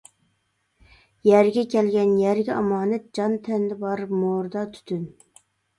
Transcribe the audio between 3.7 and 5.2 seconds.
بار مورىدا تۈتۈن.